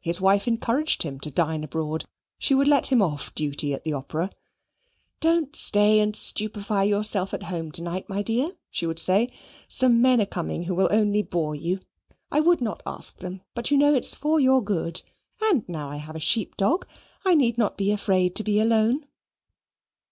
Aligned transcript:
His 0.00 0.20
wife 0.20 0.48
encouraged 0.48 1.04
him 1.04 1.20
to 1.20 1.30
dine 1.30 1.62
abroad: 1.62 2.04
she 2.40 2.56
would 2.56 2.66
let 2.66 2.88
him 2.90 3.00
off 3.00 3.32
duty 3.36 3.72
at 3.72 3.84
the 3.84 3.92
opera. 3.92 4.32
"Don't 5.20 5.54
stay 5.54 6.00
and 6.00 6.16
stupefy 6.16 6.82
yourself 6.86 7.32
at 7.32 7.44
home 7.44 7.70
to 7.70 7.82
night, 7.84 8.08
my 8.08 8.20
dear," 8.20 8.50
she 8.68 8.84
would 8.84 8.98
say. 8.98 9.30
"Some 9.68 10.02
men 10.02 10.20
are 10.20 10.26
coming 10.26 10.64
who 10.64 10.74
will 10.74 10.88
only 10.90 11.22
bore 11.22 11.54
you. 11.54 11.78
I 12.32 12.40
would 12.40 12.60
not 12.60 12.82
ask 12.84 13.18
them, 13.20 13.42
but 13.54 13.70
you 13.70 13.78
know 13.78 13.94
it's 13.94 14.12
for 14.12 14.40
your 14.40 14.60
good, 14.60 15.02
and 15.40 15.68
now 15.68 15.88
I 15.88 15.98
have 15.98 16.16
a 16.16 16.18
sheep 16.18 16.56
dog, 16.56 16.84
I 17.24 17.36
need 17.36 17.56
not 17.56 17.76
be 17.78 17.92
afraid 17.92 18.34
to 18.34 18.42
be 18.42 18.58
alone." 18.58 19.06